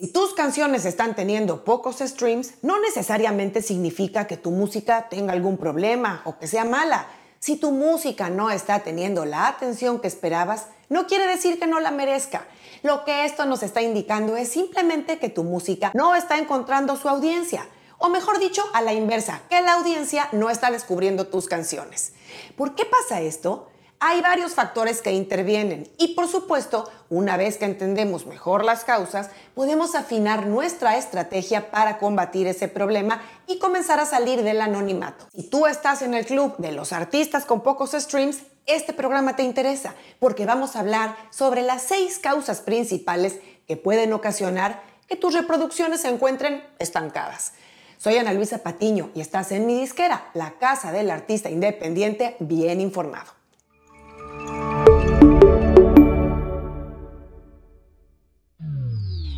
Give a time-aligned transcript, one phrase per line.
[0.00, 5.58] Si tus canciones están teniendo pocos streams, no necesariamente significa que tu música tenga algún
[5.58, 7.06] problema o que sea mala.
[7.38, 11.80] Si tu música no está teniendo la atención que esperabas, no quiere decir que no
[11.80, 12.46] la merezca.
[12.82, 17.06] Lo que esto nos está indicando es simplemente que tu música no está encontrando su
[17.06, 17.68] audiencia.
[17.98, 22.14] O mejor dicho, a la inversa, que la audiencia no está descubriendo tus canciones.
[22.56, 23.68] ¿Por qué pasa esto?
[24.02, 29.28] Hay varios factores que intervienen y por supuesto, una vez que entendemos mejor las causas,
[29.54, 35.26] podemos afinar nuestra estrategia para combatir ese problema y comenzar a salir del anonimato.
[35.36, 39.42] Si tú estás en el club de los artistas con pocos streams, este programa te
[39.42, 45.34] interesa porque vamos a hablar sobre las seis causas principales que pueden ocasionar que tus
[45.34, 47.52] reproducciones se encuentren estancadas.
[47.98, 52.80] Soy Ana Luisa Patiño y estás en mi disquera, la casa del artista independiente bien
[52.80, 53.39] informado.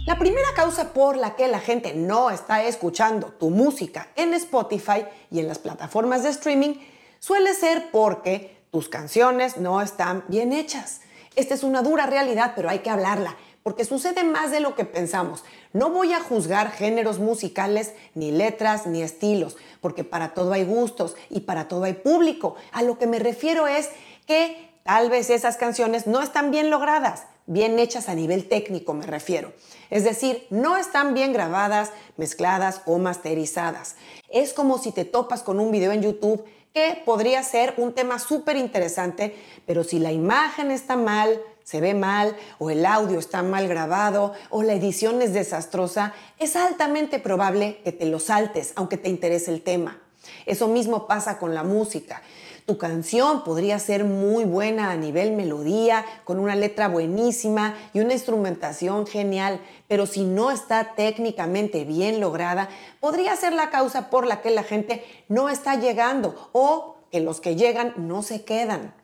[0.05, 5.05] La primera causa por la que la gente no está escuchando tu música en Spotify
[5.31, 6.75] y en las plataformas de streaming
[7.21, 11.03] suele ser porque tus canciones no están bien hechas.
[11.37, 14.85] Esta es una dura realidad, pero hay que hablarla, porque sucede más de lo que
[14.85, 15.45] pensamos.
[15.73, 21.15] No voy a juzgar géneros musicales, ni letras, ni estilos, porque para todo hay gustos
[21.31, 22.57] y para todo hay público.
[22.73, 23.89] A lo que me refiero es
[24.27, 29.07] que tal vez esas canciones no están bien logradas, bien hechas a nivel técnico me
[29.07, 29.53] refiero.
[29.91, 33.97] Es decir, no están bien grabadas, mezcladas o masterizadas.
[34.29, 38.19] Es como si te topas con un video en YouTube que podría ser un tema
[38.19, 43.43] súper interesante, pero si la imagen está mal, se ve mal, o el audio está
[43.43, 48.97] mal grabado, o la edición es desastrosa, es altamente probable que te lo saltes, aunque
[48.97, 50.01] te interese el tema.
[50.47, 52.23] Eso mismo pasa con la música.
[52.65, 58.13] Tu canción podría ser muy buena a nivel melodía, con una letra buenísima y una
[58.13, 62.69] instrumentación genial, pero si no está técnicamente bien lograda,
[63.01, 67.41] podría ser la causa por la que la gente no está llegando o que los
[67.41, 68.95] que llegan no se quedan.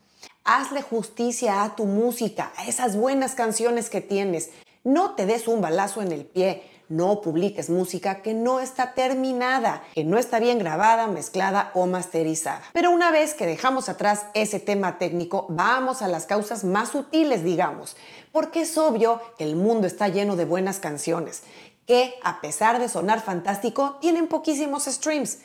[0.44, 4.50] Hazle justicia a tu música, a esas buenas canciones que tienes.
[4.84, 9.82] No te des un balazo en el pie no publiques música que no está terminada,
[9.94, 12.62] que no está bien grabada, mezclada o masterizada.
[12.72, 17.44] Pero una vez que dejamos atrás ese tema técnico, vamos a las causas más sutiles,
[17.44, 17.96] digamos,
[18.32, 21.42] porque es obvio que el mundo está lleno de buenas canciones,
[21.86, 25.38] que a pesar de sonar fantástico, tienen poquísimos streams.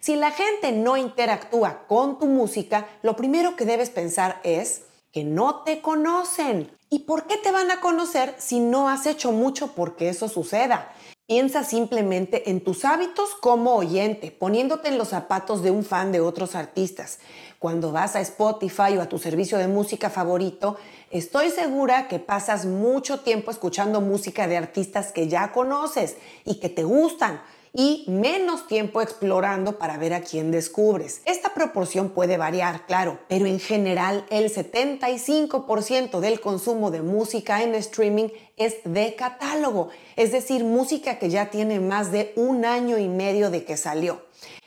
[0.00, 4.82] Si la gente no interactúa con tu música, lo primero que debes pensar es
[5.14, 6.76] que no te conocen.
[6.90, 10.92] ¿Y por qué te van a conocer si no has hecho mucho porque eso suceda?
[11.28, 16.20] Piensa simplemente en tus hábitos como oyente, poniéndote en los zapatos de un fan de
[16.20, 17.20] otros artistas.
[17.60, 20.76] Cuando vas a Spotify o a tu servicio de música favorito,
[21.12, 26.68] estoy segura que pasas mucho tiempo escuchando música de artistas que ya conoces y que
[26.68, 27.40] te gustan
[27.74, 31.20] y menos tiempo explorando para ver a quién descubres.
[31.24, 37.74] Esta proporción puede variar, claro, pero en general el 75% del consumo de música en
[37.74, 43.08] streaming es de catálogo, es decir, música que ya tiene más de un año y
[43.08, 44.22] medio de que salió.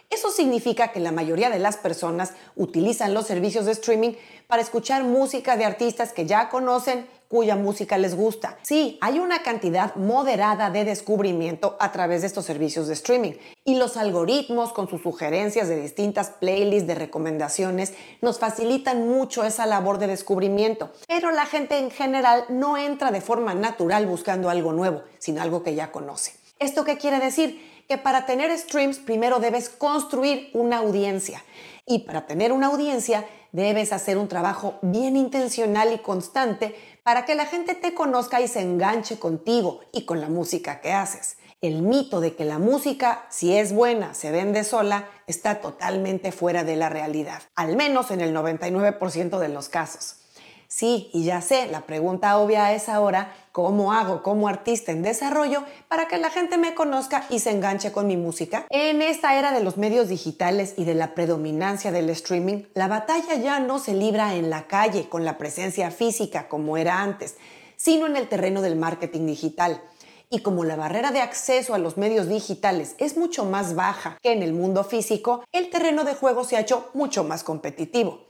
[0.10, 4.14] Eso significa que la mayoría de las personas utilizan los servicios de streaming
[4.48, 8.58] para escuchar música de artistas que ya conocen, cuya música les gusta.
[8.64, 13.34] Sí, hay una cantidad moderada de descubrimiento a través de estos servicios de streaming
[13.66, 19.66] y los algoritmos con sus sugerencias de distintas playlists de recomendaciones nos facilitan mucho esa
[19.66, 20.92] labor de descubrimiento.
[21.08, 25.64] Pero la gente en general no entra de forma natural buscando algo nuevo, sino algo
[25.64, 26.34] que ya conoce.
[26.60, 27.78] ¿Esto qué quiere decir?
[27.88, 31.44] que para tener streams primero debes construir una audiencia.
[31.86, 37.36] Y para tener una audiencia debes hacer un trabajo bien intencional y constante para que
[37.36, 41.38] la gente te conozca y se enganche contigo y con la música que haces.
[41.62, 46.64] El mito de que la música, si es buena, se vende sola, está totalmente fuera
[46.64, 50.27] de la realidad, al menos en el 99% de los casos.
[50.70, 55.64] Sí, y ya sé, la pregunta obvia es ahora, ¿cómo hago como artista en desarrollo
[55.88, 58.66] para que la gente me conozca y se enganche con mi música?
[58.70, 63.36] En esta era de los medios digitales y de la predominancia del streaming, la batalla
[63.36, 67.38] ya no se libra en la calle con la presencia física como era antes,
[67.78, 69.82] sino en el terreno del marketing digital.
[70.30, 74.34] Y como la barrera de acceso a los medios digitales es mucho más baja que
[74.34, 78.28] en el mundo físico, el terreno de juego se ha hecho mucho más competitivo.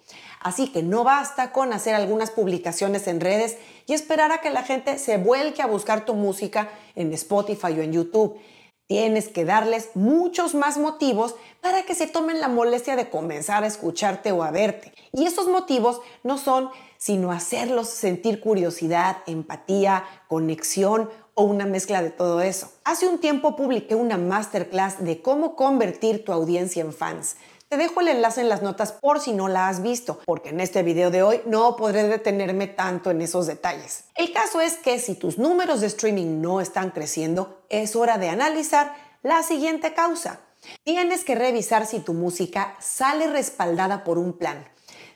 [0.47, 4.63] Así que no basta con hacer algunas publicaciones en redes y esperar a que la
[4.63, 8.39] gente se vuelque a buscar tu música en Spotify o en YouTube.
[8.87, 13.67] Tienes que darles muchos más motivos para que se tomen la molestia de comenzar a
[13.67, 14.93] escucharte o a verte.
[15.11, 22.11] Y esos motivos no son sino hacerlos sentir curiosidad, empatía, conexión o una mezcla de
[22.11, 22.71] todo eso.
[22.85, 27.35] Hace un tiempo publiqué una masterclass de cómo convertir tu audiencia en fans.
[27.69, 30.61] Te dejo el enlace en las notas por si no la has visto, porque en
[30.61, 34.05] este video de hoy no podré detenerme tanto en esos detalles.
[34.15, 38.29] El caso es que si tus números de streaming no están creciendo, es hora de
[38.29, 40.39] analizar la siguiente causa.
[40.85, 44.65] Tienes que revisar si tu música sale respaldada por un plan,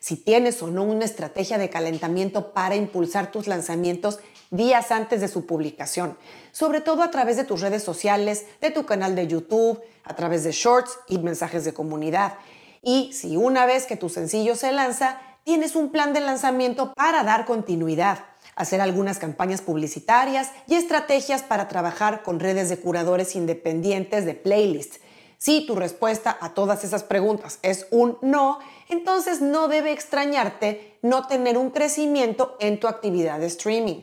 [0.01, 4.19] si tienes o no una estrategia de calentamiento para impulsar tus lanzamientos
[4.49, 6.17] días antes de su publicación,
[6.51, 10.43] sobre todo a través de tus redes sociales, de tu canal de YouTube, a través
[10.43, 12.33] de shorts y mensajes de comunidad.
[12.81, 17.23] Y si una vez que tu sencillo se lanza, tienes un plan de lanzamiento para
[17.23, 18.25] dar continuidad,
[18.55, 24.99] hacer algunas campañas publicitarias y estrategias para trabajar con redes de curadores independientes de playlists.
[25.43, 28.59] Si tu respuesta a todas esas preguntas es un no,
[28.89, 34.01] entonces no debe extrañarte no tener un crecimiento en tu actividad de streaming.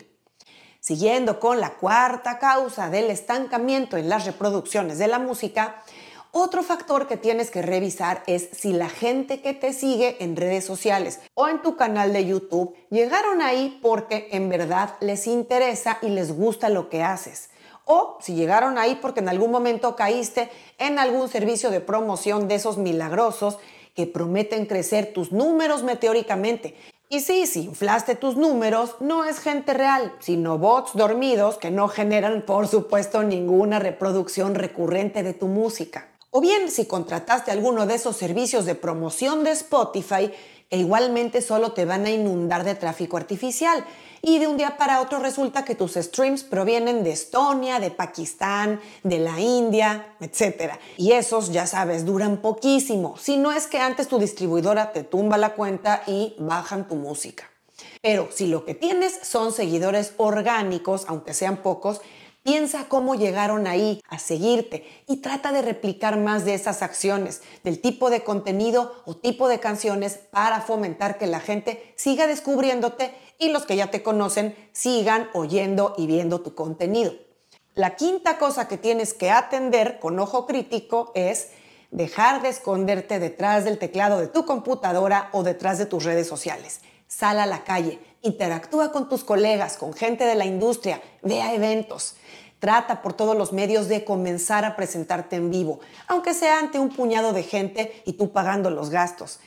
[0.81, 5.85] Siguiendo con la cuarta causa del estancamiento en las reproducciones de la música,
[6.32, 10.64] otro factor que tienes que revisar es si la gente que te sigue en redes
[10.64, 16.08] sociales o en tu canal de YouTube llegaron ahí porque en verdad les interesa y
[16.08, 17.50] les gusta lo que haces.
[17.90, 22.56] O si llegaron ahí porque en algún momento caíste en algún servicio de promoción de
[22.56, 23.58] esos milagrosos
[23.96, 26.76] que prometen crecer tus números meteóricamente
[27.11, 31.88] y sí, si inflaste tus números, no es gente real, sino bots dormidos que no
[31.88, 36.08] generan, por supuesto, ninguna reproducción recurrente de tu música.
[36.31, 40.31] O bien, si contrataste alguno de esos servicios de promoción de Spotify,
[40.68, 43.84] que igualmente solo te van a inundar de tráfico artificial
[44.20, 48.80] y de un día para otro resulta que tus streams provienen de Estonia, de Pakistán,
[49.02, 50.72] de la India, etc.
[50.96, 55.38] Y esos, ya sabes, duran poquísimo, si no es que antes tu distribuidora te tumba
[55.38, 57.44] la cuenta y bajan tu música.
[58.02, 62.00] Pero si lo que tienes son seguidores orgánicos, aunque sean pocos,
[62.48, 67.78] Piensa cómo llegaron ahí a seguirte y trata de replicar más de esas acciones, del
[67.78, 73.50] tipo de contenido o tipo de canciones para fomentar que la gente siga descubriéndote y
[73.50, 77.12] los que ya te conocen sigan oyendo y viendo tu contenido.
[77.74, 81.50] La quinta cosa que tienes que atender con ojo crítico es
[81.90, 86.80] dejar de esconderte detrás del teclado de tu computadora o detrás de tus redes sociales.
[87.08, 91.54] Sal a la calle, interactúa con tus colegas, con gente de la industria, ve a
[91.54, 92.16] eventos.
[92.58, 95.78] Trata por todos los medios de comenzar a presentarte en vivo,
[96.08, 99.38] aunque sea ante un puñado de gente y tú pagando los gastos.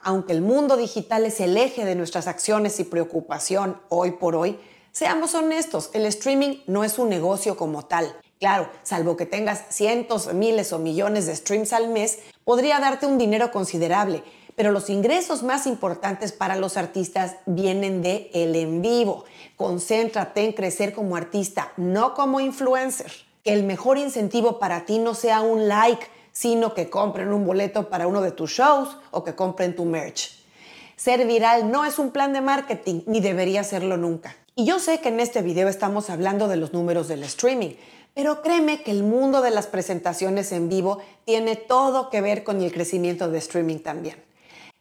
[0.00, 4.58] Aunque el mundo digital es el eje de nuestras acciones y preocupación hoy por hoy,
[4.92, 8.14] seamos honestos, el streaming no es un negocio como tal.
[8.38, 13.16] Claro, salvo que tengas cientos, miles o millones de streams al mes, podría darte un
[13.16, 14.24] dinero considerable,
[14.56, 19.24] pero los ingresos más importantes para los artistas vienen de el en vivo.
[19.56, 23.12] Concéntrate en crecer como artista, no como influencer.
[23.44, 27.88] Que el mejor incentivo para ti no sea un like, sino que compren un boleto
[27.88, 30.42] para uno de tus shows o que compren tu merch.
[30.96, 34.36] Ser viral no es un plan de marketing ni debería serlo nunca.
[34.54, 37.70] Y yo sé que en este video estamos hablando de los números del streaming,
[38.14, 42.60] pero créeme que el mundo de las presentaciones en vivo tiene todo que ver con
[42.60, 44.31] el crecimiento de streaming también.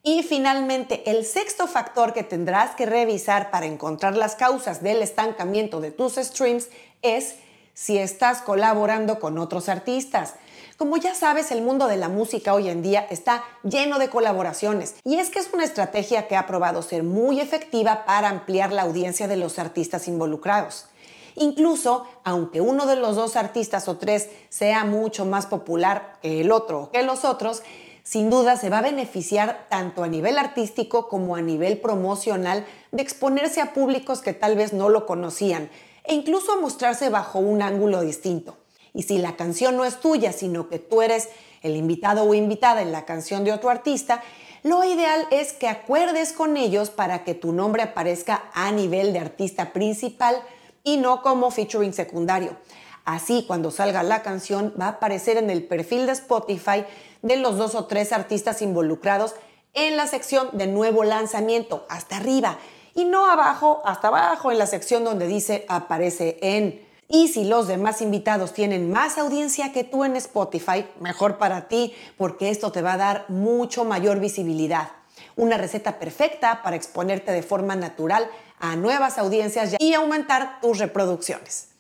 [0.03, 5.79] Y finalmente, el sexto factor que tendrás que revisar para encontrar las causas del estancamiento
[5.79, 6.69] de tus streams
[7.03, 7.35] es
[7.75, 10.33] si estás colaborando con otros artistas.
[10.75, 14.95] Como ya sabes, el mundo de la música hoy en día está lleno de colaboraciones
[15.03, 18.81] y es que es una estrategia que ha probado ser muy efectiva para ampliar la
[18.81, 20.87] audiencia de los artistas involucrados.
[21.35, 26.51] Incluso, aunque uno de los dos artistas o tres sea mucho más popular que el
[26.51, 27.61] otro o que los otros,
[28.03, 33.01] sin duda se va a beneficiar tanto a nivel artístico como a nivel promocional de
[33.01, 35.69] exponerse a públicos que tal vez no lo conocían
[36.03, 38.57] e incluso a mostrarse bajo un ángulo distinto.
[38.93, 41.29] Y si la canción no es tuya, sino que tú eres
[41.61, 44.21] el invitado o invitada en la canción de otro artista,
[44.63, 49.19] lo ideal es que acuerdes con ellos para que tu nombre aparezca a nivel de
[49.19, 50.35] artista principal
[50.83, 52.57] y no como featuring secundario.
[53.05, 56.85] Así, cuando salga la canción, va a aparecer en el perfil de Spotify
[57.21, 59.35] de los dos o tres artistas involucrados
[59.73, 62.57] en la sección de nuevo lanzamiento, hasta arriba,
[62.93, 66.85] y no abajo, hasta abajo en la sección donde dice aparece en.
[67.07, 71.93] Y si los demás invitados tienen más audiencia que tú en Spotify, mejor para ti,
[72.17, 74.89] porque esto te va a dar mucho mayor visibilidad.
[75.35, 78.29] Una receta perfecta para exponerte de forma natural
[78.59, 81.70] a nuevas audiencias y aumentar tus reproducciones.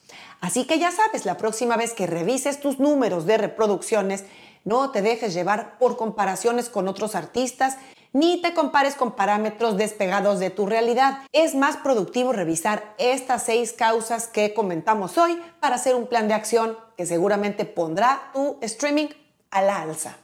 [0.41, 4.25] Así que ya sabes, la próxima vez que revises tus números de reproducciones,
[4.65, 7.77] no te dejes llevar por comparaciones con otros artistas
[8.13, 11.19] ni te compares con parámetros despegados de tu realidad.
[11.31, 16.33] Es más productivo revisar estas seis causas que comentamos hoy para hacer un plan de
[16.33, 19.07] acción que seguramente pondrá tu streaming
[19.49, 20.17] a la alza.